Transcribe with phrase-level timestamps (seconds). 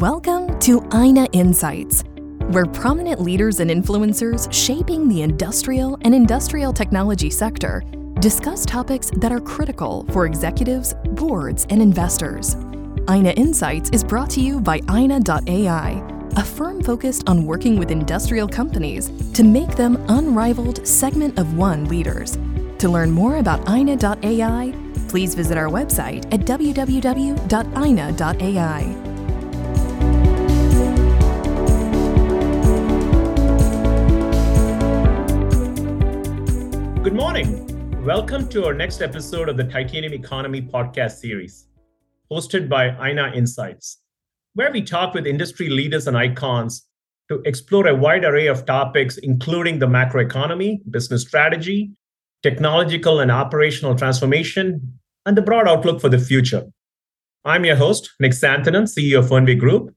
[0.00, 2.04] Welcome to INA Insights,
[2.52, 7.84] where prominent leaders and influencers shaping the industrial and industrial technology sector
[8.18, 12.54] discuss topics that are critical for executives, boards, and investors.
[13.10, 16.02] INA Insights is brought to you by INA.ai,
[16.34, 21.84] a firm focused on working with industrial companies to make them unrivaled segment of one
[21.84, 22.38] leaders.
[22.78, 24.74] To learn more about INA.ai,
[25.08, 27.40] please visit our website at www.ina.ai.
[37.10, 38.04] Good morning.
[38.04, 41.66] Welcome to our next episode of the Titanium Economy podcast series,
[42.30, 44.00] hosted by INA Insights,
[44.54, 46.86] where we talk with industry leaders and icons
[47.28, 51.90] to explore a wide array of topics, including the macroeconomy, business strategy,
[52.44, 56.62] technological and operational transformation, and the broad outlook for the future.
[57.44, 59.92] I'm your host, Nick Santhanam, CEO of Fernweh Group.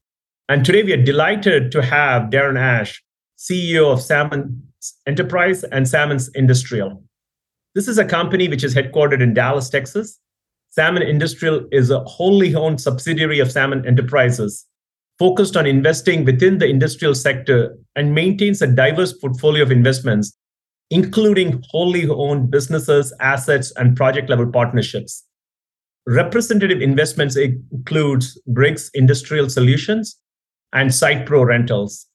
[0.49, 3.03] And today we are delighted to have Darron Ash,
[3.37, 4.63] CEO of Sammons
[5.07, 7.03] Enterprise and Sammons Industrial.
[7.75, 10.19] This is a company which is headquartered in Dallas, Texas.
[10.69, 14.65] Sammons Industrial is a wholly owned subsidiary of Sammons Enterprises,
[15.19, 20.37] focused on investing within the industrial sector and maintains a diverse portfolio of investments
[20.93, 25.25] including wholly owned businesses, assets, and project level partnerships.
[26.05, 30.19] Representative investments includes Briggs Industrial Solutions
[30.71, 32.07] and SitePro Rentals.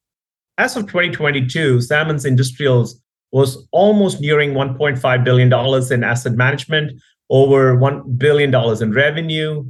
[0.58, 8.18] As of 2022, Sammons Industrials was almost nearing $1.5 billion in asset management, over $1
[8.18, 9.64] billion in revenue,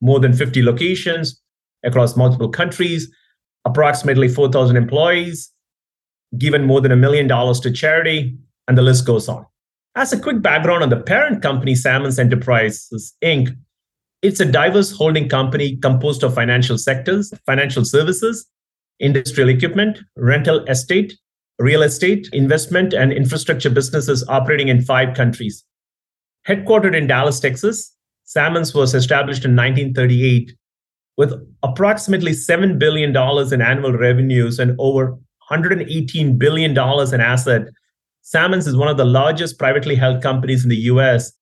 [0.00, 1.40] more than 50 locations
[1.84, 3.08] across multiple countries,
[3.64, 5.52] approximately 4,000 employees,
[6.36, 9.46] given more than a million dollars to charity, and the list goes on.
[9.94, 13.56] As a quick background on the parent company, Sammons Enterprises Inc.,
[14.22, 18.48] it's a diverse holding company composed of financial sectors, financial services,
[19.00, 21.14] industrial equipment, rental estate,
[21.58, 25.64] real estate, investment, and infrastructure businesses operating in five countries.
[26.48, 27.94] Headquartered in Dallas, Texas,
[28.24, 30.54] Sammons was established in 1938
[31.16, 33.14] with approximately $7 billion
[33.52, 35.18] in annual revenues and over
[35.50, 37.64] $118 billion in asset
[38.22, 41.32] Sammons is one of the largest privately held companies in the US.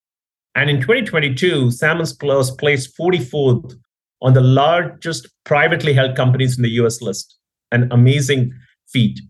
[0.55, 3.75] And in 2022, Sammons Plus placed 44th
[4.23, 7.37] on the largest privately held companies in the US list.
[7.73, 8.53] An amazing
[8.89, 9.21] feat.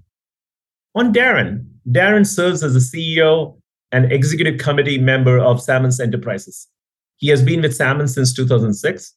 [0.95, 3.59] On Darron, Darron serves as the CEO
[3.93, 6.69] and executive committee member of Sammons Enterprises.
[7.17, 9.15] He has been with Sammons since 2006.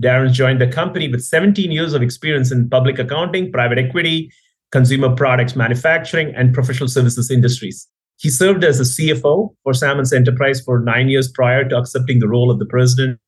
[0.00, 4.30] Darron joined the company with 17 years of experience in public accounting, private equity,
[4.72, 7.88] consumer products manufacturing, and professional services industries.
[8.18, 12.28] He served as the CFO for Sammons Enterprise for nine years prior to accepting the
[12.28, 13.20] role of the president.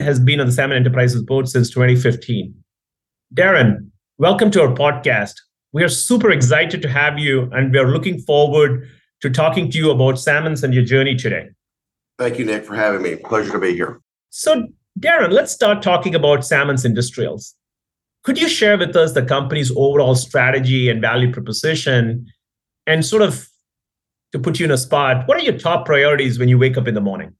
[0.00, 2.52] Has been on the Sammons Enterprises board since 2015.
[3.34, 3.91] Darron,
[4.22, 5.34] welcome to our podcast.
[5.72, 8.88] We are super excited to have you, and we are looking forward
[9.20, 11.48] to talking to you about Sammons and your journey today.
[12.20, 13.16] Thank you, Nick, for having me.
[13.16, 14.00] Pleasure to be here.
[14.30, 14.68] So,
[15.00, 17.56] Darron, let's start talking about Sammons Industrials.
[18.22, 22.24] Could you share with us the company's overall strategy and value proposition
[22.86, 23.48] and sort of
[24.30, 26.86] to put you in a spot, what are your top priorities when you wake up
[26.86, 27.34] in the morning?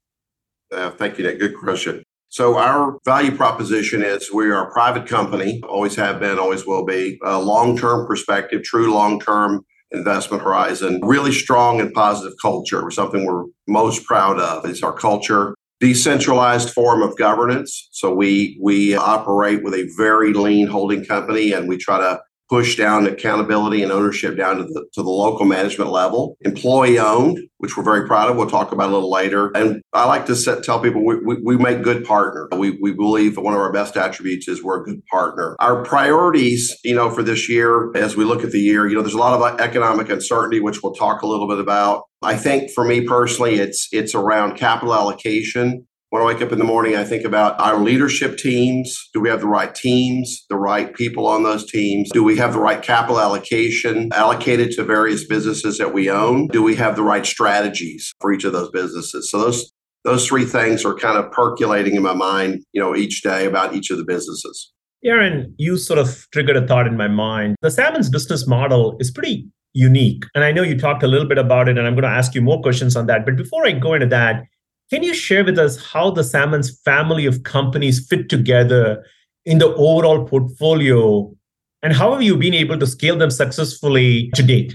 [0.73, 1.39] Uh, thank you, Nick.
[1.39, 2.03] Good question.
[2.33, 6.83] So, our value proposition is we are a private company, always have been, always will
[6.83, 12.91] be, a long term perspective, true long term investment horizon, really strong and positive culture,
[12.91, 17.89] something we're most proud of is our culture decentralized form of governance.
[17.93, 22.19] So we we operate with a very lean holding company, and we try to
[22.53, 26.37] push down accountability and ownership down to the to the local management level.
[26.43, 28.37] Employee owned, which we're very proud of.
[28.37, 29.51] We'll talk about a little later.
[29.55, 32.51] And I like to set, tell people we, we, we make good partner.
[32.53, 35.57] We, we believe one of our best attributes is we're a good partner.
[35.61, 39.01] Our priorities, you know, for this year, as we look at the year, you know,
[39.01, 42.03] there's a lot of uh, economic uncertainty, which we'll talk a little bit about.
[42.21, 46.59] I think for me personally, it's it's around capital allocation when I wake up in
[46.59, 49.09] the morning, I think about our leadership teams.
[49.15, 52.11] Do we have the right teams, the right people on those teams?
[52.13, 56.49] Do we have the right capital allocation allocated to various businesses that we own?
[56.49, 59.31] Do we have the right strategies for each of those businesses?
[59.31, 59.73] So those
[60.05, 63.75] those three things are kind of percolating in my mind, you know, each day about
[63.75, 64.71] each of the businesses.
[65.03, 67.57] Aaron, you sort of triggered a thought in my mind.
[67.63, 70.25] The Sammons business model is pretty unique.
[70.35, 72.35] And I know you talked a little bit about it, and I'm going to ask
[72.35, 73.25] you more questions on that.
[73.25, 74.45] But before I go into that,
[74.93, 79.03] can you share with us how the Sammons family of companies fit together
[79.47, 81.35] in the overall portfolio?
[81.83, 84.75] And how have you been able to scale them successfully to date?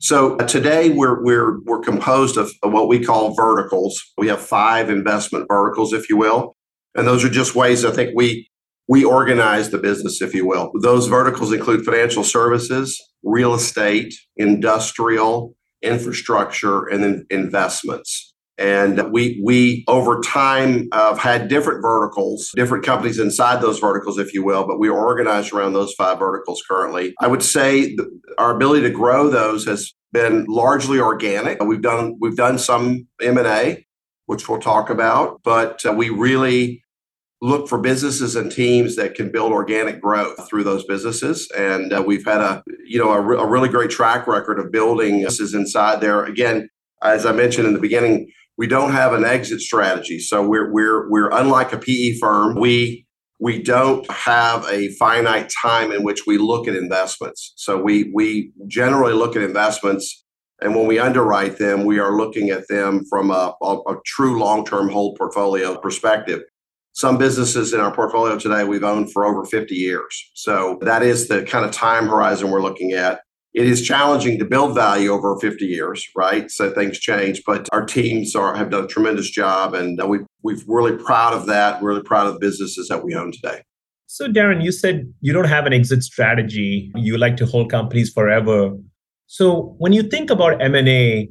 [0.00, 4.02] So uh, today we're we're we're composed of what we call verticals.
[4.16, 6.56] We have five investment verticals, if you will,
[6.94, 8.48] and those are just ways I think we
[8.88, 10.72] we organize the business, if you will.
[10.80, 18.31] Those verticals include financial services, real estate, industrial, infrastructure, and then investments.
[18.62, 24.32] And we we over time have had different verticals, different companies inside those verticals, if
[24.32, 27.12] you will, but we are organized around those five verticals currently.
[27.20, 27.96] I would say
[28.38, 31.60] our ability to grow those has been largely organic.
[31.60, 33.84] We've done we've done some M and A,
[34.26, 36.84] which we'll talk about, but uh, we really
[37.40, 42.00] look for businesses and teams that can build organic growth through those businesses and uh,
[42.00, 45.52] we've had a you know a, re- a, really great track record of building businesses
[45.52, 46.68] inside there again
[47.02, 50.18] as i mentioned in the beginning we don't have an exit strategy.
[50.18, 52.58] So we're we're we're unlike a PE firm.
[52.58, 53.06] We
[53.40, 57.54] we don't have a finite time in which we look at investments.
[57.56, 60.22] So we we generally look at investments
[60.62, 64.38] and when we underwrite them, we are looking at them from a, a, a true
[64.38, 66.42] long-term hold portfolio perspective.
[66.92, 70.30] Some businesses in our portfolio today we've owned for over 50 years.
[70.34, 73.22] So that is the kind of time horizon we're looking at
[73.54, 76.50] it is challenging to build value over 50 years, right?
[76.50, 80.20] So things change, but our teams are have done a tremendous job, and uh, we
[80.42, 81.82] we've really proud of that.
[81.82, 83.62] We're Really proud of the businesses that we own today.
[84.06, 86.90] So, Darron, you said you don't have an exit strategy.
[86.94, 88.72] You like to hold companies forever.
[89.26, 91.28] So, when you think about M and A,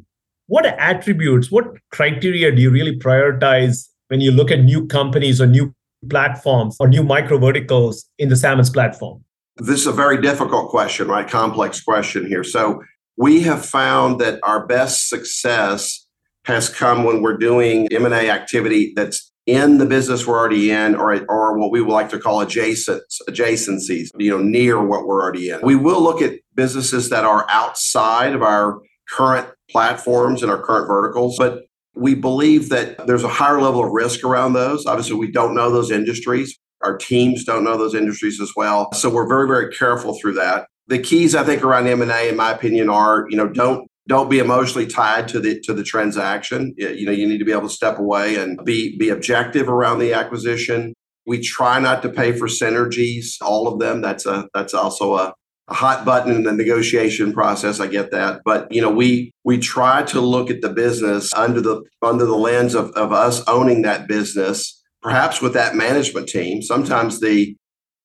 [0.48, 5.48] what attributes, what criteria do you really prioritize when you look at new companies or
[5.48, 5.74] new
[6.10, 9.24] platforms or new micro verticals in the Sammons platform?
[9.62, 11.28] This is a very difficult question, right?
[11.28, 12.44] Complex question here.
[12.44, 12.82] So
[13.16, 16.08] we have found that our best success
[16.46, 21.14] has come when we're doing M&A activity that's in the business we're already in or,
[21.30, 25.50] or what we would like to call adjacent adjacencies, you know, near what we're already
[25.50, 25.60] in.
[25.62, 30.88] We will look at businesses that are outside of our current platforms and our current
[30.88, 34.88] verticals, but we believe that there's a higher level of risk around those.
[34.88, 36.58] Obviously, we don't know those industries.
[36.84, 38.92] Our teams don't know those industries as well.
[38.94, 40.68] So we're very, very careful through that.
[40.88, 44.40] The keys I think around M&A, in my opinion, are, you know, don't don't be
[44.40, 46.74] emotionally tied to the to the transaction.
[46.78, 50.00] You know, you need to be able to step away and be be objective around
[50.00, 50.94] the acquisition.
[51.28, 54.02] We try not to pay for synergies, all of them.
[54.02, 55.34] That's a that's also a,
[55.68, 57.80] a hot button in the negotiation process.
[57.80, 61.62] I get that, but you know, we we try to look at the business under
[61.62, 66.62] the under the lens of of us owning that business perhaps with that management team.
[66.62, 67.56] Sometimes the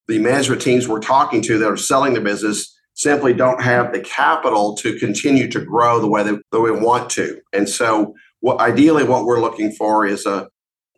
[0.08, 4.00] the management teams we're talking to that are selling the business simply don't have the
[4.00, 7.40] capital to continue to grow the way that, we want to.
[7.52, 10.48] And so, what, ideally, what we're looking for is a,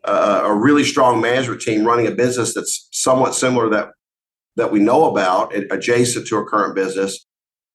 [0.05, 3.89] a, a really strong management team running a business that's somewhat similar that
[4.55, 7.25] that we know about, adjacent to a current business,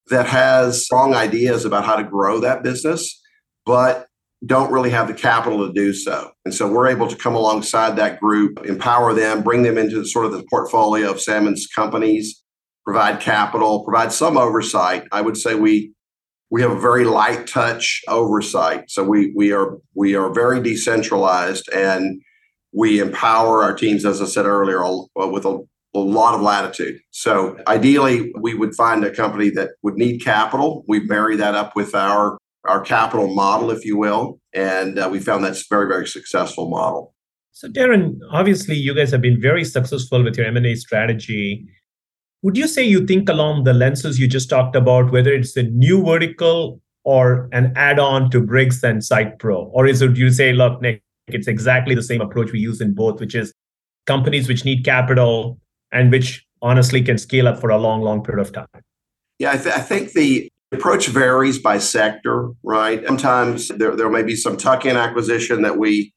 [0.08, 3.22] that has strong ideas about how to grow that business,
[3.64, 4.06] but
[4.46, 6.30] don't really have the capital to do so.
[6.44, 10.26] And so we're able to come alongside that group, empower them, bring them into sort
[10.26, 12.42] of the portfolio of Sammons companies,
[12.84, 15.04] provide capital, provide some oversight.
[15.12, 15.92] I would say we
[16.50, 18.90] we have a very light touch oversight.
[18.90, 22.20] So we we are we are very decentralized and
[22.72, 25.60] we empower our teams, as I said earlier, uh, with a,
[25.94, 26.98] a lot of latitude.
[27.12, 30.84] So ideally, we would find a company that would need capital.
[30.88, 34.40] We marry that up with our our capital model, if you will.
[34.52, 37.14] And uh, we found that's a very, very successful model.
[37.52, 41.66] So, Darron, obviously, you guys have been very successful with your M&A strategy.
[42.42, 45.62] Would you say you think along the lenses you just talked about, whether it's a
[45.62, 49.70] new vertical or an add-on to Briggs and SitePro?
[49.72, 52.94] Or is it you say, look, Nick, it's exactly the same approach we use in
[52.94, 53.52] both, which is
[54.06, 55.58] companies which need capital
[55.92, 58.82] and which honestly can scale up for a long, long period of time?
[59.38, 63.04] Yeah, I, th- I think the approach varies by sector, right?
[63.06, 66.12] Sometimes there, there may be some tuck-in acquisition that we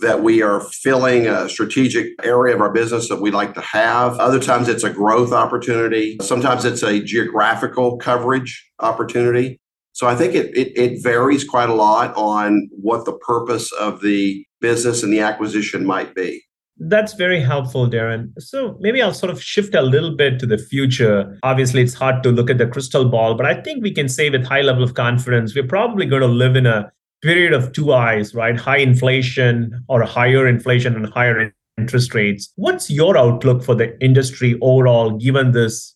[0.00, 4.18] that we are filling a strategic area of our business that we like to have.
[4.18, 6.16] Other times it's a growth opportunity.
[6.20, 9.60] Sometimes it's a geographical coverage opportunity.
[9.92, 14.00] So I think it, it, it varies quite a lot on what the purpose of
[14.00, 16.42] the business and the acquisition might be.
[16.78, 18.32] That's very helpful, Darron.
[18.38, 21.38] So maybe I'll sort of shift a little bit to the future.
[21.42, 24.28] Obviously, it's hard to look at the crystal ball, but I think we can say
[24.28, 26.90] with high level of confidence, we're probably going to live in a
[27.22, 28.58] period of two eyes, right?
[28.58, 32.52] High inflation or higher inflation and higher interest rates.
[32.56, 35.94] What's your outlook for the industry overall, given this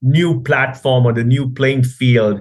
[0.00, 2.40] new platform or the new playing field?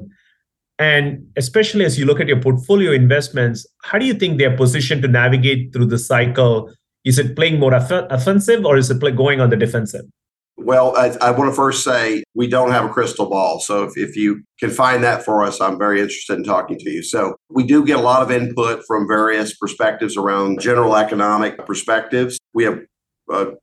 [0.80, 5.02] And especially as you look at your portfolio investments, how do you think they're positioned
[5.04, 6.74] to navigate through the cycle
[7.06, 10.06] is it playing more off- offensive or is it play going on the defensive?
[10.56, 13.60] Well, I, I, want to first say we don't have a crystal ball.
[13.60, 16.90] So if, if you can find that for us, I'm very interested in talking to
[16.90, 17.02] you.
[17.02, 22.40] So we do get a lot of input from various perspectives around general economic perspectives.
[22.54, 22.80] We have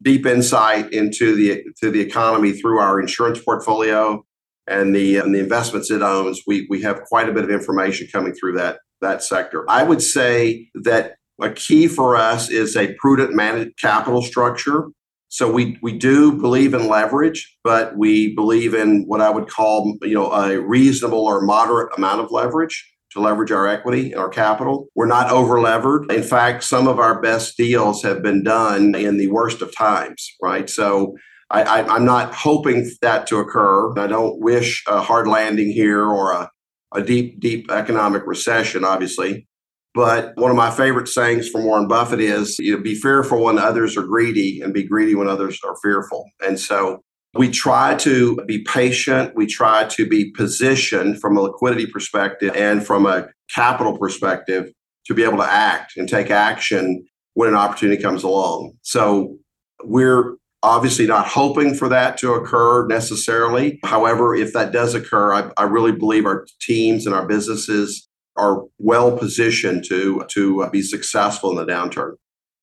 [0.02, 4.24] deep insight into the to the economy through our insurance portfolio
[4.66, 6.42] and the and the investments it owns.
[6.46, 9.64] We we have quite a bit of information coming through that that sector.
[9.68, 14.88] I would say that a key for us is a prudent managed capital structure.
[15.28, 19.96] So we we do believe in leverage, but we believe in what I would call
[20.02, 24.28] you know a reasonable or moderate amount of leverage to leverage our equity and our
[24.28, 24.88] capital.
[24.94, 26.10] We're not over levered.
[26.12, 30.36] In fact, some of our best deals have been done in the worst of times,
[30.42, 30.70] right?
[30.70, 31.16] So
[31.50, 33.98] I, am not hoping that to occur.
[33.98, 36.50] I don't wish a hard landing here or a,
[36.94, 39.48] a deep, deep economic recession, obviously.
[39.94, 43.58] But one of my favorite sayings from Warren Buffett is, you know, be fearful when
[43.58, 46.30] others are greedy and be greedy when others are fearful.
[46.46, 47.02] And so
[47.34, 49.34] we try to be patient.
[49.34, 54.70] We try to be positioned from a liquidity perspective and from a capital perspective
[55.06, 57.04] to be able to act and take action
[57.34, 58.72] when an opportunity comes along.
[58.82, 59.38] So
[59.82, 63.80] we're obviously not hoping for that to occur necessarily.
[63.84, 68.64] However, if that does occur, I, I really believe our teams and our businesses are
[68.78, 72.14] well positioned to to uh, be successful in the downturn.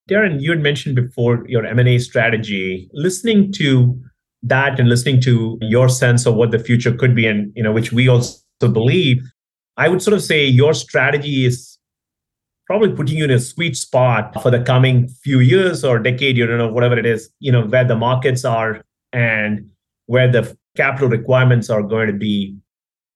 [0.10, 2.90] Darron, you had mentioned before your M&A strategy.
[2.94, 4.00] Listening to
[4.42, 7.72] that and listening to your sense of what the future could be and you know
[7.72, 9.22] which we also believe,
[9.76, 11.78] I would sort of say your strategy is
[12.68, 16.46] probably putting you in a sweet spot for the coming few years or decade, you
[16.46, 18.82] don't know, whatever it is, you know, where the markets are
[19.14, 19.70] and
[20.08, 22.56] where the capital requirements are going to be.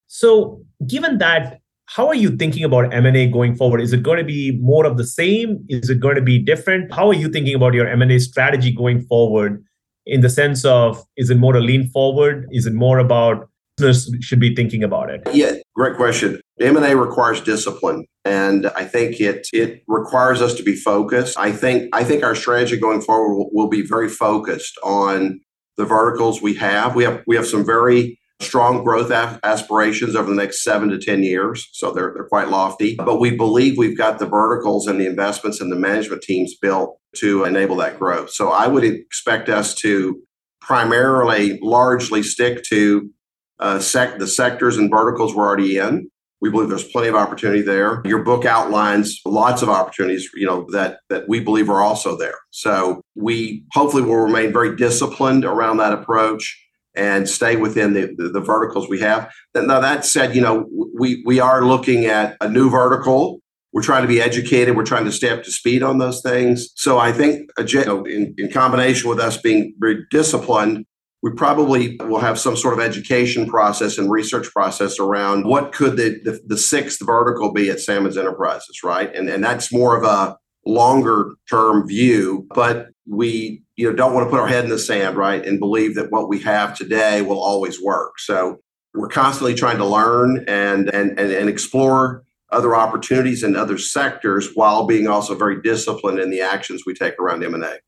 [0.06, 1.60] So given that
[1.94, 3.80] how are you thinking about m&a going forward?
[3.80, 5.62] Is it going to be more of the same?
[5.68, 6.92] Is it going to be different?
[6.92, 9.62] How are you thinking about your m&a strategy going forward
[10.06, 12.46] in the sense of is it more a lean forward?
[12.50, 15.22] Is it more about business should be thinking about it?
[15.32, 16.40] Yeah great question.
[16.60, 21.36] M&a requires discipline and i think it it requires us to be focused.
[21.38, 25.40] I think i think our strategy going forward will, will be very focused on
[25.76, 26.94] the verticals we have.
[26.94, 31.22] We have we have some very strong growth aspirations over the next seven to 10
[31.22, 31.68] years.
[31.72, 32.96] So they're, they're quite lofty.
[32.96, 36.98] But we believe we've got the verticals and the investments and the management teams built
[37.16, 38.30] to enable that growth.
[38.30, 40.20] So I would expect us to
[40.60, 43.10] primarily largely stick to
[43.58, 46.08] uh, sec- the sectors and verticals we're already in.
[46.40, 48.02] We believe there's plenty of opportunity there.
[48.04, 52.34] Your book outlines lots of opportunities, you know, that that we believe are also there.
[52.50, 56.61] So we hopefully will remain very disciplined around that approach
[56.94, 59.32] and stay within the, the, the, verticals we have.
[59.54, 63.40] Now that said, you know, we we are looking at a new vertical.
[63.72, 64.76] We're trying to be educated.
[64.76, 66.68] We're trying to stay up to speed on those things.
[66.74, 70.84] So I think, uh, you know, in, in combination with us being very disciplined,
[71.22, 75.96] we probably will have some sort of education process and research process around what could
[75.96, 79.14] the, the, the sixth vertical be at Sammons Enterprises, right?
[79.14, 84.26] And and that's more of a longer term view, but we you know don't want
[84.26, 87.22] to put our head in the sand, right, and believe that what we have today
[87.22, 88.18] will always work.
[88.18, 88.58] So
[88.94, 94.50] we're constantly trying to learn and and and, and explore other opportunities in other sectors
[94.54, 97.78] while being also very disciplined in the actions we take around M&A.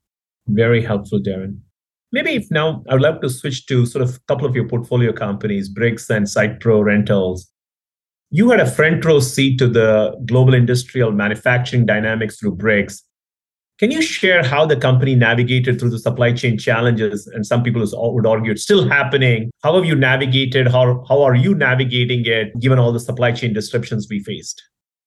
[0.49, 1.59] Very helpful, Darron.
[2.13, 4.69] Maybe if now I would love to switch to sort of a couple of your
[4.69, 7.51] portfolio companies, Briggs and SitePro Rentals.
[8.31, 13.03] You had a front row seat to the global industrial manufacturing dynamics through Briggs.
[13.81, 17.27] Can you share how the company navigated through the supply chain challenges?
[17.27, 19.51] And some people would argue it's still happening.
[19.65, 20.69] How have you navigated?
[20.69, 24.63] How, how are you navigating it given all the supply chain disruptions we faced?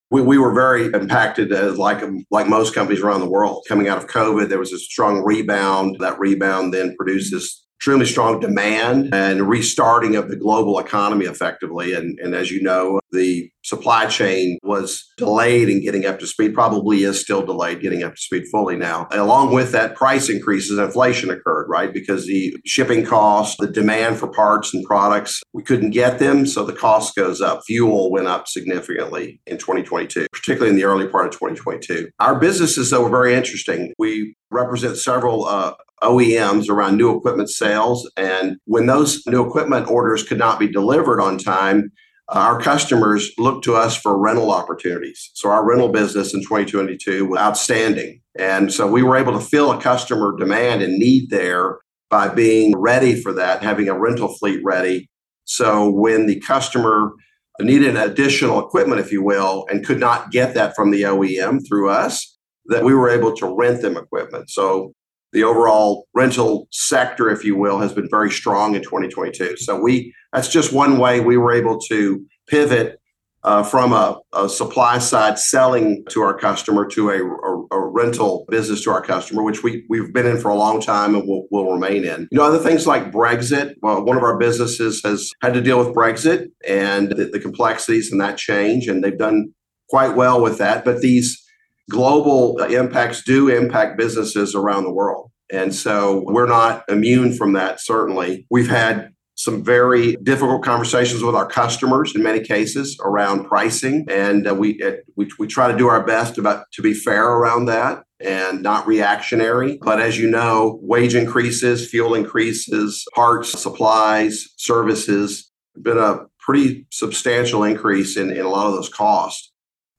[0.09, 3.65] We, we were very impacted, uh, like like most companies around the world.
[3.67, 5.97] Coming out of COVID, there was a strong rebound.
[5.99, 11.93] That rebound then produces extremely strong demand and restarting of the global economy effectively.
[11.93, 16.55] And, and as you know, the supply chain was delayed in getting up to speed,
[16.55, 19.07] probably is still delayed getting up to speed fully now.
[19.11, 21.93] Along with that, price increases, inflation occurred, right?
[21.93, 26.47] Because the shipping costs, the demand for parts and products, we couldn't get them.
[26.47, 27.61] So the cost goes up.
[27.67, 32.09] Fuel went up significantly in 2022, particularly in the early part of 2022.
[32.19, 33.93] Our businesses, though, were very interesting.
[33.99, 38.09] We represent several uh, OEMs around new equipment sales.
[38.17, 41.91] And when those new equipment orders could not be delivered on time,
[42.29, 45.31] uh, our customers looked to us for rental opportunities.
[45.33, 48.21] So our rental business in 2022 was outstanding.
[48.37, 52.77] And so we were able to fill a customer demand and need there by being
[52.77, 55.09] ready for that, having a rental fleet ready.
[55.45, 57.11] So when the customer
[57.59, 61.89] needed additional equipment, if you will, and could not get that from the OEM through
[61.89, 62.37] us,
[62.67, 64.49] that we were able to rent them equipment.
[64.49, 64.93] So
[65.37, 69.55] the overall rental sector, if you will, has been very strong in 2022.
[69.57, 72.99] So we that's just one way we were able to pivot
[73.43, 79.01] uh, from a, supply side selling to our customer to a, rental business to our
[79.01, 82.27] customer, which we, we've been in for a long time and will, will remain in.
[82.31, 85.79] You know, other things like Brexit, well, one of our businesses has had to deal
[85.79, 89.53] with Brexit and the, the complexities and that change, and they've done
[89.89, 90.85] quite well with that.
[90.85, 91.43] But these
[91.89, 95.31] global impacts do impact businesses around the world.
[95.51, 98.45] And so we're not immune from that, certainly.
[98.49, 104.47] We've had some very difficult conversations with our customers in many cases around pricing and
[104.47, 107.65] uh, we, uh, we we try to do our best about to be fair around
[107.65, 115.51] that and not reactionary but as you know wage increases fuel increases parts supplies services
[115.83, 119.51] been a pretty substantial increase in, in a lot of those costs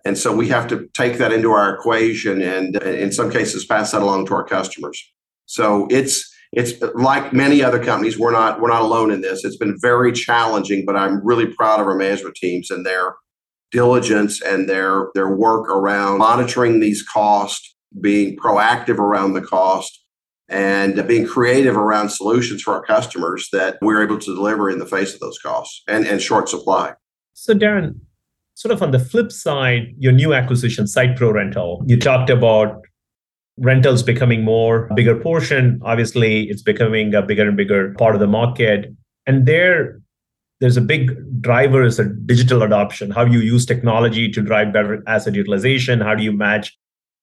[0.05, 3.65] and so we have to take that into our equation and uh, in some cases
[3.65, 5.03] pass that along to our customers.
[5.47, 9.45] So it's it's like many other companies we're not we're not alone in this.
[9.45, 13.17] It's been very challenging but i'm really proud of our management teams and their
[13.71, 20.05] diligence and their their work around monitoring these costs being proactive around the cost
[20.49, 24.87] and being creative around solutions for our customers that we're able to deliver in the
[24.87, 26.95] face of those costs and, and short supply.
[27.35, 28.01] So darron
[28.59, 31.81] sort of on the flip side your new acquisition SitePro Rental.
[31.87, 32.85] You talked about
[33.57, 35.81] rentals becoming more bigger portion.
[35.85, 38.93] Obviously it's becoming a bigger and bigger part of the market.
[39.27, 40.01] And there
[40.61, 43.13] there's a big driver is a digital adoption.
[43.13, 46.01] How do you use technology to drive better asset utilization.
[46.01, 46.77] How do you match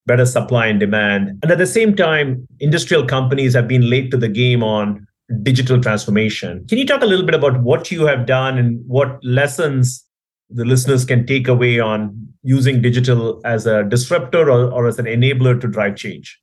[0.06, 1.38] better supply and demand?
[1.44, 5.06] And at the same time industrial companies have been late to the game on
[5.44, 6.66] digital transformation.
[6.70, 10.06] Can you talk a little bit about what you have done and what lessons
[10.50, 15.06] the listeners can take away on using digital as a disruptor or, or as an
[15.06, 16.40] enabler to drive change?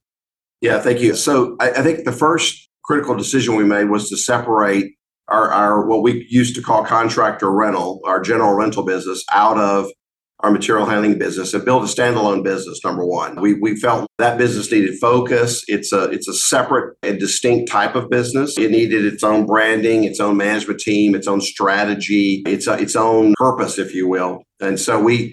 [0.60, 1.14] Yeah, thank you.
[1.14, 4.94] So I, I think the first critical decision we made was to separate
[5.28, 9.90] our, our what we used to call contractor rental, our general rental business, out of
[10.42, 14.38] our material handling business and build a standalone business number one we, we felt that
[14.38, 19.04] business needed focus it's a it's a separate and distinct type of business it needed
[19.04, 23.78] its own branding its own management team its own strategy its, uh, its own purpose
[23.78, 25.32] if you will and so we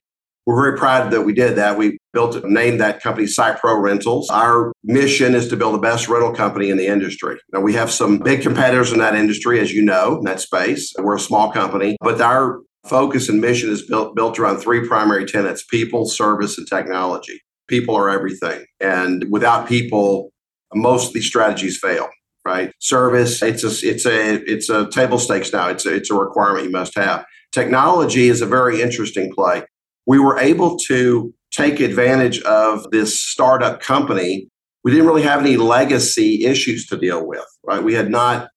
[0.49, 1.77] we're very proud that we did that.
[1.77, 4.31] We built, named that company Site Pro Rentals.
[4.31, 7.37] Our mission is to build the best rental company in the industry.
[7.53, 10.91] Now, we have some big competitors in that industry, as you know, in that space.
[10.97, 15.25] We're a small company, but our focus and mission is built, built around three primary
[15.25, 17.41] tenets people, service, and technology.
[17.67, 18.65] People are everything.
[18.79, 20.31] And without people,
[20.73, 22.09] most of these strategies fail
[22.45, 22.71] right?
[22.79, 25.67] Service it's a it's a it's a table stakes now.
[25.67, 27.25] It's a, it's a requirement you must have.
[27.51, 29.63] Technology is a very interesting play.
[30.05, 34.47] We were able to take advantage of this startup company.
[34.83, 37.83] We didn't really have any legacy issues to deal with right?
[37.83, 38.49] We had not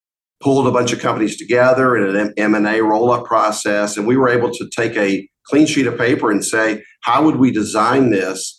[0.43, 4.51] pulled a bunch of companies together in an M&A roll-up process and we were able
[4.51, 8.59] to take a clean sheet of paper and say how would we design this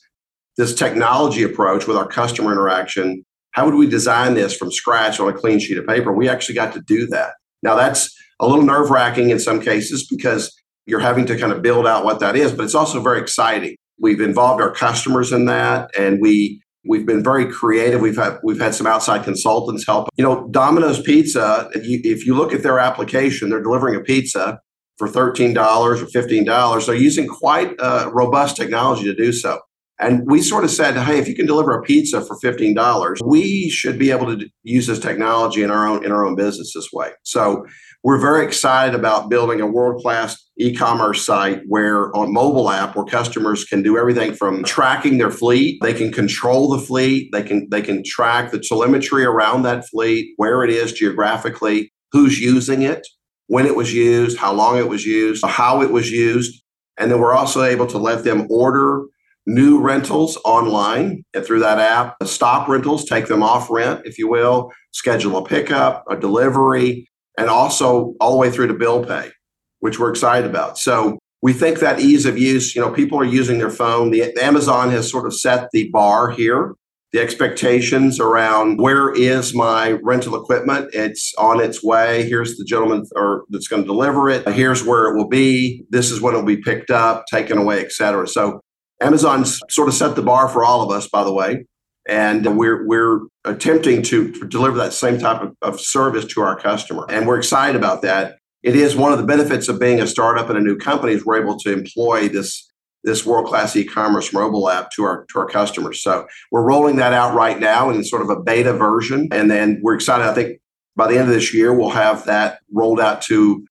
[0.58, 3.24] this technology approach with our customer interaction?
[3.52, 6.14] How would we design this from scratch on a clean sheet of paper?
[6.14, 7.34] We actually got to do that.
[7.62, 11.88] Now that's a little nerve-wracking in some cases because you're having to kind of build
[11.88, 13.76] out what that is but it's also very exciting.
[14.00, 18.02] We've involved our customers in that and we We've been very creative.
[18.02, 20.10] We've had we've had some outside consultants help.
[20.18, 21.70] You know, Domino's Pizza.
[21.74, 24.60] If you, if you look at their application, they're delivering a pizza
[24.98, 26.86] for thirteen dollars or fifteen dollars.
[26.86, 29.60] They're using quite uh, robust technology to do so.
[30.00, 33.22] And we sort of said, hey, if you can deliver a pizza for fifteen dollars,
[33.24, 36.74] we should be able to use this technology in our own in our own business
[36.74, 37.12] this way.
[37.24, 37.66] So
[38.04, 43.06] we're very excited about building a world class e-commerce site where on mobile app where
[43.06, 47.68] customers can do everything from tracking their fleet they can control the fleet they can
[47.72, 53.08] they can track the telemetry around that fleet where it is geographically who's using it
[53.48, 56.64] when it was used how long it was used how it was used.
[56.98, 59.04] And then we're also able to let them order
[59.46, 62.16] new rentals online and through that app.
[62.24, 67.50] Stop rentals take them off rent if you will schedule a pickup a delivery and
[67.50, 69.32] also all the way through to bill pay,
[69.80, 70.78] which we're excited about.
[70.78, 74.12] So we think that ease of use, you know, people are using their phone.
[74.12, 76.74] The Amazon has sort of set the bar here.
[77.12, 80.90] The expectations around where is my rental equipment?
[80.94, 82.28] It's on its way.
[82.28, 84.48] Here's the gentleman or that's going to deliver it.
[84.48, 85.86] Here's where it will be.
[85.90, 88.28] This is when it'll be picked up, taken away, etc.
[88.28, 88.62] So
[89.00, 91.66] Amazon's sort of set the bar for all of us, by the way
[92.08, 97.06] and we're we're attempting to deliver that same type of, of, service to our customer
[97.10, 100.50] and we're excited about that it is one of the benefits of being a startup
[100.50, 102.70] and a new company is we're able to employ this
[103.04, 107.36] this world-class e-commerce mobile app to our to our customers so we're rolling that out
[107.36, 110.60] right now in sort of a beta version and then we're excited i think
[110.96, 113.66] by the end of this year we'll have that rolled out to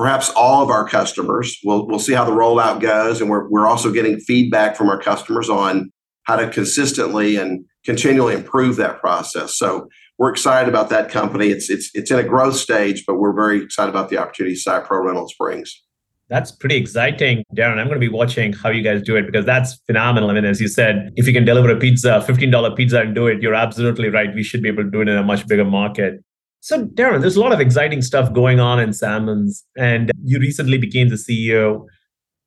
[0.00, 1.58] perhaps all of our customers.
[1.62, 3.20] We'll, we'll see how the rollout goes.
[3.20, 5.92] And we're, we're also getting feedback from our customers on
[6.30, 9.56] how to consistently and continually improve that process.
[9.56, 11.48] So we're excited about that company.
[11.48, 15.04] It's, it's, it's in a growth stage, but we're very excited about the opportunities SitePro
[15.04, 15.82] Rentals brings.
[16.28, 17.78] That's pretty exciting, Darron.
[17.80, 20.30] I'm going to be watching how you guys do it because that's phenomenal.
[20.30, 23.26] I mean, as you said, if you can deliver a pizza, $15 pizza and do
[23.26, 24.32] it, you're absolutely right.
[24.32, 26.22] We should be able to do it in a much bigger market.
[26.60, 30.78] So, Darron, there's a lot of exciting stuff going on in Sammons, and you recently
[30.78, 31.86] became the CEO.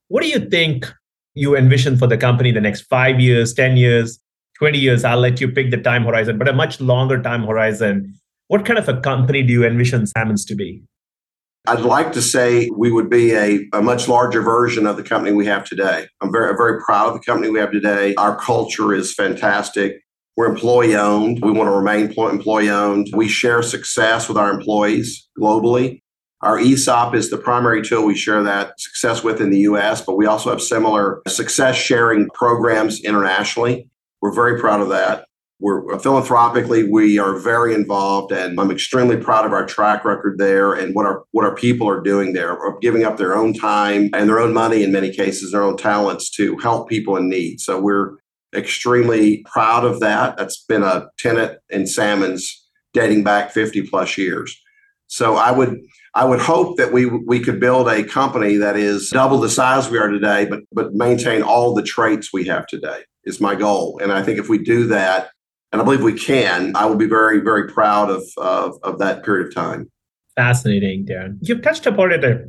[0.08, 0.86] What do you think
[1.36, 4.20] you envision for the company the next five years, 10 years,
[4.60, 5.04] 20 years?
[5.04, 8.14] I'll let you pick the time horizon, but a much longer time horizon.
[8.48, 10.84] What kind of a company do you envision Sammons to be?
[11.66, 15.34] I'd like to say we would be a, a much larger version of the company
[15.34, 16.08] we have today.
[16.20, 18.14] I'm very, very proud of the company we have today.
[18.16, 20.02] Our culture is fantastic.
[20.36, 21.40] We're employee owned.
[21.42, 23.08] We want to remain employee owned.
[23.14, 26.02] We share success with our employees globally.
[26.44, 30.18] Our ESOP is the primary tool we share that success with in the US, but
[30.18, 33.90] we also have similar success sharing programs internationally.
[34.22, 35.26] We're very proud of that.
[35.62, 40.38] We're uh, philanthropically, we are very involved, and I'm extremely proud of our track record
[40.38, 43.54] there and what our what our people are doing there, of giving up their own
[43.54, 47.30] time and their own money in many cases, their own talents to help people in
[47.30, 47.62] need.
[47.62, 48.18] So we're
[48.54, 50.36] extremely proud of that.
[50.36, 54.60] That's been a tenet in Sammons dating back 50 plus years.
[55.14, 55.80] So I would
[56.16, 59.88] I would hope that we we could build a company that is double the size
[59.88, 64.00] we are today, but but maintain all the traits we have today is my goal.
[64.02, 65.30] And I think if we do that,
[65.72, 69.24] and I believe we can, I will be very very proud of of, of that
[69.24, 69.88] period of time.
[70.36, 71.38] Fascinating, Darron.
[71.42, 72.46] You've touched upon it a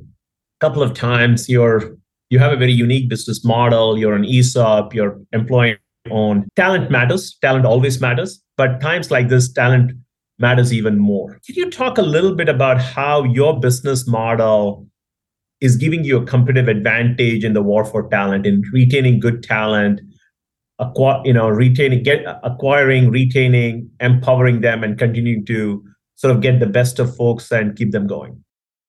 [0.61, 1.51] couple of times.
[1.51, 1.99] You're
[2.31, 3.99] you have a very unique business model.
[3.99, 4.95] You're an ESOP.
[4.95, 5.77] You're employing
[6.11, 7.37] on talent matters.
[7.43, 9.93] Talent always matters, but times like this, talent
[10.39, 11.39] matters even more.
[11.47, 14.87] Can you talk a little bit about how your business model
[15.61, 20.01] is giving you a competitive advantage in the war for talent, in retaining good talent,
[21.25, 25.83] you know, retaining, get acquiring, retaining, empowering them, and continuing to
[26.17, 28.45] sort of get the best of folks and keep them going?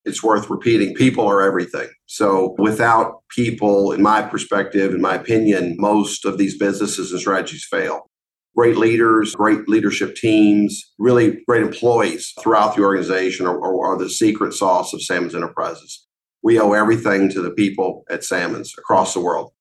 [0.06, 1.90] it's worth repeating people are everything.
[2.06, 7.66] So without people, in my perspective, in my opinion, most of these businesses and strategies
[7.70, 8.10] fail.
[8.56, 14.10] Great leaders, great leadership teams, really great employees throughout the organization are, are, are the
[14.10, 16.08] secret sauce of Sammons Enterprises.
[16.42, 19.52] We owe everything to the people at Sammons across the world,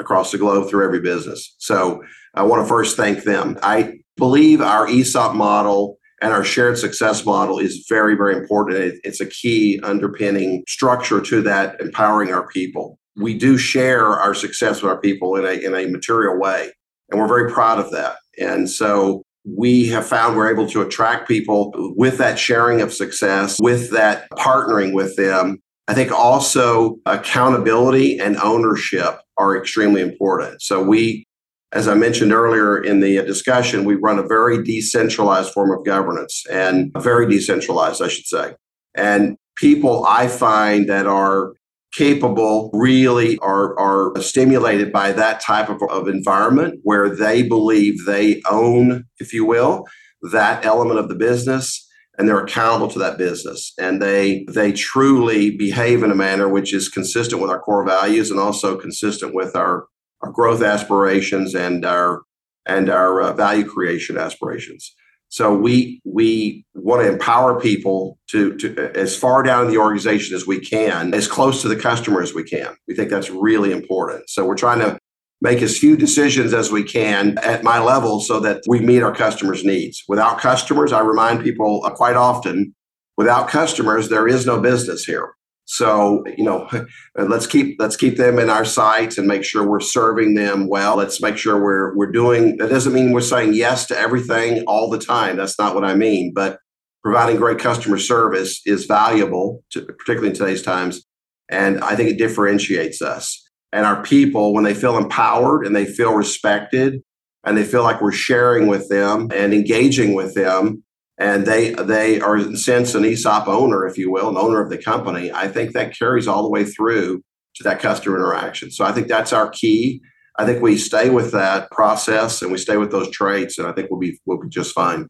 [0.00, 1.54] across the globe through every business.
[1.58, 2.02] So
[2.34, 3.58] I want to first thank them.
[3.62, 9.00] I believe our ESOP model and our shared success model is very, very important.
[9.04, 12.98] It's a key underpinning structure to that, empowering our people.
[13.16, 16.70] We do share our success with our people in a, in a material way,
[17.10, 18.16] and we're very proud of that.
[18.40, 23.58] And so we have found we're able to attract people with that sharing of success,
[23.60, 25.58] with that partnering with them.
[25.88, 30.62] I think also accountability and ownership are extremely important.
[30.62, 31.24] So we
[31.72, 36.44] as I mentioned earlier in the discussion, we run a very decentralized form of governance
[36.50, 38.54] and very decentralized, I should say.
[38.96, 41.52] And people I find that are
[41.92, 48.40] capable really are, are stimulated by that type of, of environment where they believe they
[48.50, 49.86] own, if you will,
[50.22, 51.86] that element of the business
[52.18, 56.74] and they're accountable to that business and they they truly behave in a manner which
[56.74, 59.86] is consistent with our core values and also consistent with our
[60.20, 62.22] our growth aspirations and our
[62.66, 64.94] and our uh, value creation aspirations.
[65.30, 70.34] So we we want to empower people to to as far down in the organization
[70.36, 72.76] as we can, as close to the customer as we can.
[72.88, 74.28] We think that's really important.
[74.28, 74.98] So we're trying to
[75.40, 79.14] make as few decisions as we can at my level so that we meet our
[79.14, 80.02] customers' needs.
[80.08, 82.74] Without customers, I remind people quite often,
[83.16, 85.34] without customers, there is no business here.
[85.70, 86.68] So, you know,
[87.16, 90.96] let's keep let's keep them in our sights and make sure we're serving them well.
[90.96, 94.90] Let's make sure we're we're doing that doesn't mean we're saying yes to everything all
[94.90, 95.36] the time.
[95.36, 96.58] That's not what I mean, but
[97.04, 101.06] providing great customer service is valuable, to, particularly in today's times,
[101.48, 103.40] and I think it differentiates us.
[103.72, 107.00] And our people, when they feel empowered and they feel respected,
[107.44, 110.82] and they feel like we're sharing with them and engaging with them,
[111.20, 114.60] and they they are in a sense an ESOP owner, if you will, an owner
[114.60, 115.30] of the company.
[115.30, 117.22] I think that carries all the way through
[117.56, 118.70] to that customer interaction.
[118.70, 120.00] So I think that's our key.
[120.38, 123.72] I think we stay with that process and we stay with those traits, and I
[123.72, 125.08] think we'll be we'll be just fine.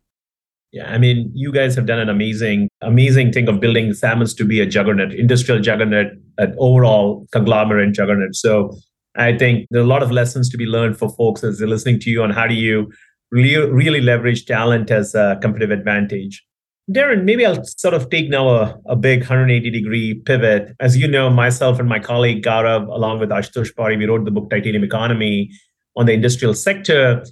[0.73, 4.45] Yeah, I mean, you guys have done an amazing, amazing thing of building Sammons to
[4.45, 8.37] be a juggernaut, industrial juggernaut, an overall conglomerate juggernaut.
[8.37, 8.77] So
[9.17, 11.67] I think there are a lot of lessons to be learned for folks as they're
[11.67, 12.93] listening to you on how do you
[13.31, 16.45] really, really leverage talent as a competitive advantage.
[16.91, 20.75] Darron, maybe I'll sort of take now a, a big 180 degree pivot.
[20.81, 24.33] As you know, myself and my colleague Gaurav, along with Asutosh Padhi, we wrote the
[24.33, 25.51] book Titanium Economy
[25.97, 27.25] on the industrial sector.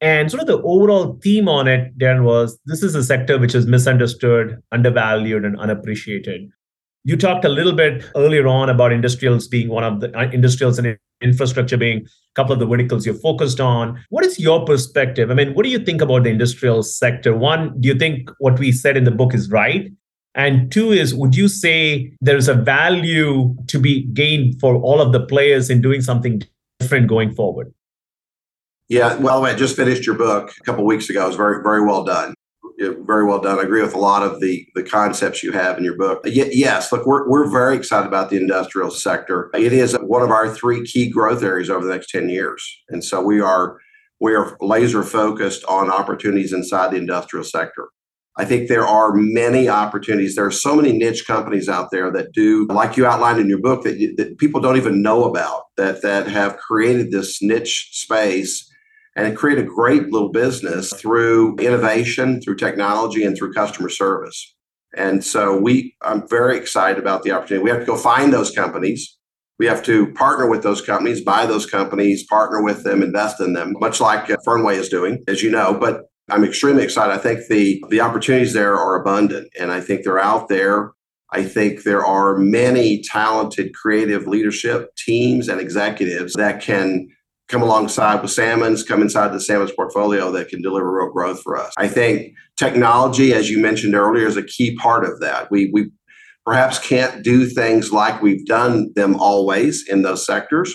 [0.00, 3.54] And sort of the overall theme on it, Darron, was this is a sector which
[3.54, 6.48] is misunderstood, undervalued, and unappreciated.
[7.04, 10.78] You talked a little bit earlier on about industrials being one of the uh, industrials
[10.78, 14.04] and infrastructure being a couple of the verticals you're focused on.
[14.10, 15.30] What is your perspective?
[15.30, 17.36] I mean, what do you think about the industrial sector?
[17.36, 19.90] One, do you think what we said in the book is right?
[20.34, 25.12] And two is, would you say there's a value to be gained for all of
[25.12, 26.42] the players in doing something
[26.80, 27.72] different going forward?
[28.88, 31.24] Yeah, well, I just finished your book a couple weeks ago.
[31.24, 32.34] It was very, very well done.
[32.78, 33.58] Very well done.
[33.58, 36.22] I agree with a lot of the the concepts you have in your book.
[36.24, 39.50] yes, look, we're, we're very excited about the industrial sector.
[39.54, 42.82] It is one of our three key growth areas over the next 10 years.
[42.88, 43.78] And so we are
[44.20, 47.88] we are laser focused on opportunities inside the industrial sector.
[48.36, 50.34] I think there are many opportunities.
[50.34, 53.60] There are so many niche companies out there that do, like you outlined in your
[53.60, 58.68] book, that, that people don't even know about, that that have created this niche space
[59.16, 64.54] and create a great little business through innovation, through technology, and through customer service.
[64.96, 67.64] And so we, I'm very excited about the opportunity.
[67.64, 69.16] We have to go find those companies.
[69.58, 73.52] We have to partner with those companies, buy those companies, partner with them, invest in
[73.52, 75.76] them, much like uh, Fernweh is doing, as you know.
[75.78, 77.12] But I'm extremely excited.
[77.12, 80.92] I think the the opportunities there are abundant, and I think they're out there.
[81.30, 87.08] I think there are many talented, creative leadership teams and executives that can
[87.48, 91.56] come alongside with Sammons, come inside the Sammons portfolio that can deliver real growth for
[91.56, 91.72] us.
[91.76, 95.50] I think technology, as you mentioned earlier, is a key part of that.
[95.50, 95.90] We we
[96.46, 100.74] perhaps can't do things like we've done them always in those sectors,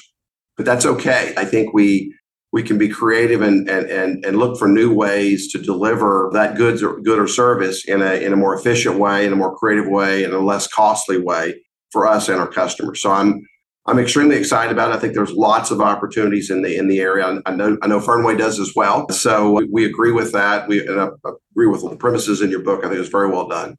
[0.57, 1.33] but that's okay.
[1.37, 2.13] I think we
[2.51, 6.55] we can be creative and and and, and look for new ways to deliver that
[6.55, 9.55] goods or good or service in a in a more efficient way, in a more
[9.55, 11.59] creative way, in a less costly way
[11.91, 13.01] for us and our customers.
[13.01, 13.43] So I'm
[13.85, 14.95] I'm extremely excited about it.
[14.95, 17.41] I think there's lots of opportunities in the in the area.
[17.45, 19.09] I know I know Fernweh does as well.
[19.09, 20.67] So we agree with that.
[20.67, 21.09] We and I
[21.51, 22.83] agree with the premises in your book.
[22.83, 23.77] I think it's very well done.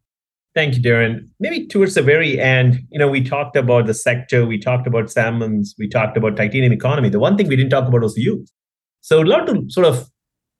[0.53, 1.29] Thank you, Darron.
[1.39, 5.09] Maybe towards the very end, you know, we talked about the sector, we talked about
[5.09, 7.09] Sammons, we talked about titanium economy.
[7.09, 8.51] The one thing we didn't talk about was youth.
[9.01, 10.11] So I'd love to sort of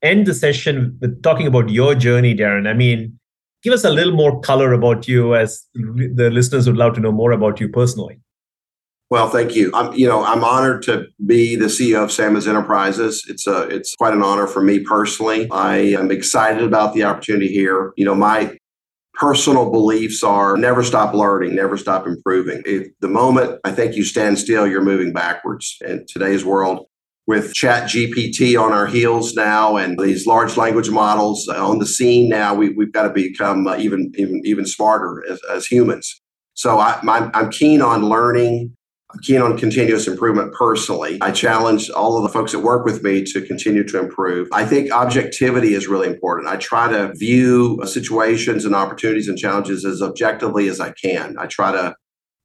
[0.03, 2.69] end the session with talking about your journey, Darron.
[2.69, 3.19] I mean,
[3.65, 7.13] give us a little more color about you as the listeners would love to know
[7.13, 8.21] more about you personally.
[9.11, 9.73] Well, thank you.
[9.75, 13.25] I'm, you know, I'm honored to be the CEO of Sammons Enterprises.
[13.29, 15.49] It's a, it's quite an honor for me personally.
[15.51, 17.93] I am excited about the opportunity here.
[17.97, 18.57] You know, my
[19.15, 22.63] personal beliefs are never stop learning, never stop improving.
[22.65, 25.77] If the moment I think you stand still, you're moving backwards.
[25.85, 26.87] In today's world,
[27.27, 32.29] with chat gpt on our heels now and these large language models on the scene
[32.31, 36.21] now we, have got to become uh, even even even smarter as, as humans
[36.55, 36.99] so I,
[37.35, 38.80] am keen on learning I'm
[39.23, 41.19] keen on continuous improvement personally.
[41.21, 44.49] I challenge all of the folks that work with me to continue to improve.
[44.53, 46.49] I think objectivity is really important.
[46.49, 51.37] I try to view situations and opportunities and challenges as objectively as I can.
[51.39, 51.95] I try to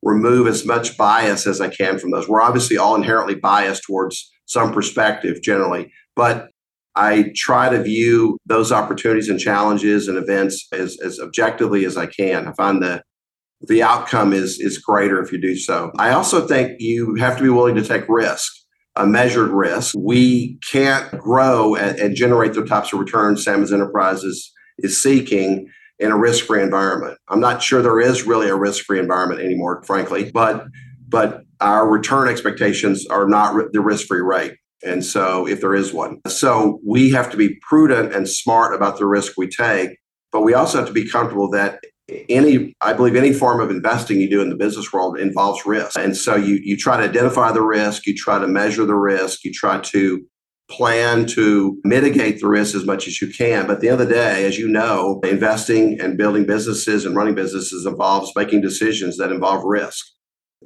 [0.02, 2.28] remove as much bias as I can from those.
[2.28, 6.50] We're obviously all inherently biased towards some perspective generally, but
[6.96, 12.06] I try to view those opportunities and challenges and events as, as objectively as I
[12.06, 12.48] can.
[12.48, 13.04] I find that
[13.62, 15.92] the outcome is is greater if you do so.
[15.98, 18.52] I also think you have to be willing to take risk,
[18.96, 19.96] a measured risk.
[19.98, 25.68] We can't grow and, and generate the types of returns Sammons Enterprises is seeking
[26.00, 27.18] in a risk-free environment.
[27.30, 30.66] I'm not sure there is really a risk-free environment anymore, frankly, but
[31.08, 34.56] but our return expectations are not the risk-free rate.
[34.84, 36.20] And so if there is one.
[36.28, 39.98] So we have to be prudent and smart about the risk we take,
[40.32, 41.80] but we also have to be comfortable that
[42.30, 45.98] any i believe any form of investing you do in the business world involves risk.
[45.98, 49.44] And so you you try to identify the risk you try to measure the risk
[49.44, 50.26] you try to
[50.70, 53.68] plan to mitigate the risk as much as you can.
[53.68, 58.32] But the the day as you know investing and building businesses and running businesses involves
[58.36, 60.06] making decisions that involve risk.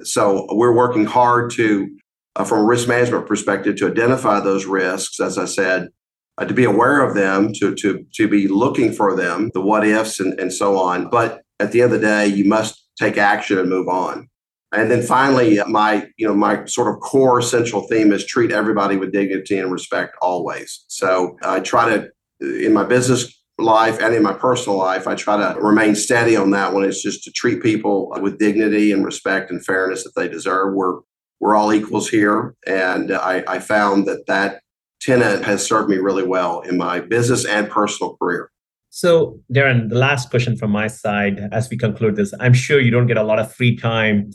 [0.02, 1.88] So we're working hard to
[2.36, 5.88] uh, from a risk management perspective to identify those risks as i said
[6.38, 9.86] uh, to be aware of them, to to to be looking for them, the what
[9.86, 11.08] ifs and, and so on.
[11.10, 14.28] But at the end of the day, you must take action and move on.
[14.72, 18.96] And then finally, my you know my sort of core central theme is treat everybody
[18.96, 20.84] with dignity and respect always.
[20.88, 25.36] So I try to in my business life and in my personal life, I try
[25.36, 26.84] to remain steady on that one.
[26.84, 30.74] It's just to treat people with dignity and respect and fairness that they deserve.
[30.74, 31.00] We're
[31.40, 34.60] we're all equals here, and I, I found that that
[35.00, 38.50] tenet has served me really well in my business and personal career.
[38.90, 42.90] So, Darron, the last question from my side as we conclude this I'm sure you
[42.90, 44.30] don't get a lot of free time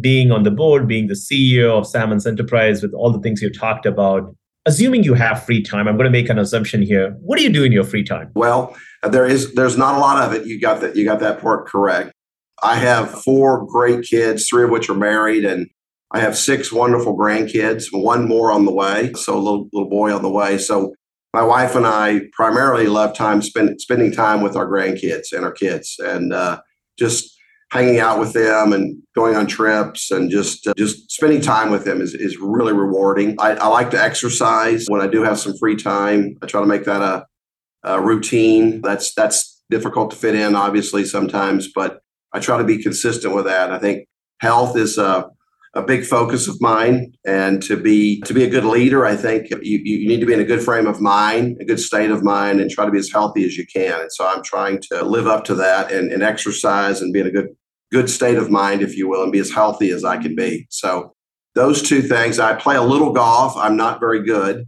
[0.00, 3.50] being on the board, being the CEO of Sammons Enterprise with all the things you
[3.50, 4.34] talked about.
[4.64, 7.14] Assuming you have free time, I'm going to make an assumption here.
[7.20, 8.32] What do you do in your free time?
[8.34, 10.46] Well, there is there's not a lot of it.
[10.46, 12.12] You got that you got that part correct.
[12.62, 15.68] I have four great kids, three of which are married, and
[16.16, 19.12] I have six wonderful grandkids, one more on the way.
[19.12, 20.56] So a little little boy on the way.
[20.56, 20.94] So
[21.34, 25.52] my wife and I primarily love time spend, spending time with our grandkids and our
[25.52, 26.60] kids, and uh,
[26.98, 27.36] just
[27.70, 31.84] hanging out with them and going on trips and just uh, just spending time with
[31.84, 33.36] them is, is really rewarding.
[33.38, 36.38] I, I, like to exercise when I do have some free time.
[36.42, 37.26] I try to make that a,
[37.82, 38.80] a routine.
[38.80, 42.00] That's that's difficult to fit in, obviously sometimes, but
[42.32, 43.70] I try to be consistent with that.
[43.70, 44.08] I think
[44.40, 45.28] health is a,
[45.76, 49.50] a big focus of mine, and to be to be a good leader, I think
[49.50, 52.24] you, you need to be in a good frame of mind, a good state of
[52.24, 54.00] mind, and try to be as healthy as you can.
[54.00, 57.26] And so I'm trying to live up to that and, and exercise and be in
[57.26, 57.48] a good
[57.92, 60.66] good state of mind, if you will, and be as healthy as I can be.
[60.70, 61.14] So
[61.54, 62.38] those two things.
[62.38, 63.56] I play a little golf.
[63.56, 64.66] I'm not very good.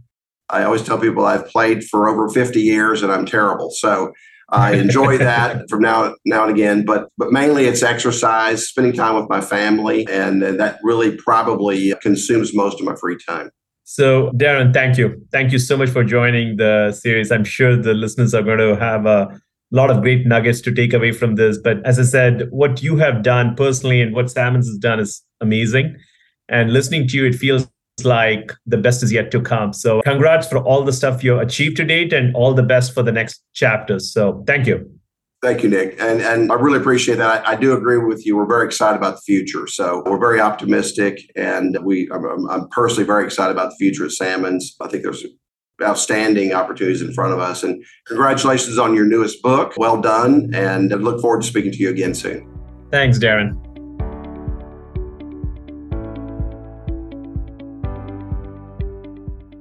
[0.49, 3.69] I always tell people I've played for over 50 years and I'm terrible.
[3.69, 4.11] So
[4.51, 9.15] I enjoy that from now now and again, but but mainly it's exercise, spending time
[9.15, 13.51] with my family, and, that really probably consumes most of my free time.
[13.83, 15.19] So, Darron, thank you.
[15.31, 17.31] Thank you so much for joining the series.
[17.31, 19.39] I'm sure the listeners are going to have a
[19.71, 21.57] lot of great nuggets to take away from this.
[21.57, 25.23] But as I said, what you have done personally and what Sammons has done is
[25.41, 25.95] amazing.
[26.47, 27.67] And listening to you, it feels
[28.05, 29.73] like the best is yet to come.
[29.73, 33.03] So, congrats for all the stuff you achieved to date and all the best for
[33.03, 34.11] the next chapters.
[34.11, 34.89] So, thank you.
[35.41, 35.95] Thank you, Nick.
[36.01, 37.47] And, and I really appreciate that.
[37.47, 38.35] I, I, do agree with you.
[38.35, 39.67] We're very excited about the future.
[39.67, 41.19] So, we're very optimistic.
[41.35, 44.75] And we, I'm, I'm personally very excited about the future of Sammons.
[44.81, 45.25] I think there's
[45.81, 47.63] outstanding opportunities in front of us.
[47.63, 49.73] And congratulations on your newest book.
[49.77, 50.49] Well done.
[50.53, 52.47] And I look forward to speaking to you again soon.
[52.91, 53.68] Thanks, Darron.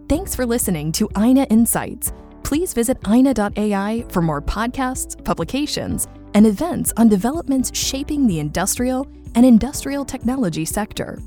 [0.08, 2.14] Thanks for listening to INA Insights.
[2.42, 9.44] Please visit INA.ai for more podcasts, publications, and events on developments shaping the industrial and
[9.44, 11.18] industrial technology sector.